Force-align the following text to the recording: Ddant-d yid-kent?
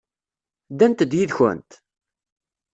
Ddant-d 0.71 1.11
yid-kent? 1.19 1.71